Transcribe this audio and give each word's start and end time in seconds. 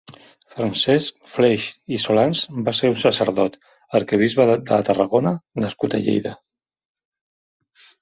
Francesc 0.53 1.19
Fleix 1.33 1.65
i 1.97 1.99
Solans 2.05 2.41
va 2.71 2.75
ser 2.79 2.91
un 2.95 2.99
sacerdot, 3.03 3.61
arquebisbe 4.01 4.51
de 4.53 4.59
Tarragona 4.91 5.37
nascut 5.67 5.99
a 6.01 6.05
Lleida. 6.11 6.37